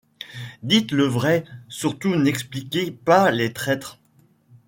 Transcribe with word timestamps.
Dites 0.63 0.91
le 0.93 1.03
vrai. 1.03 1.43
Surtout 1.69 2.15
n'expliquez 2.15 2.89
pas 2.89 3.29
les 3.29 3.53
traîtres! 3.53 3.99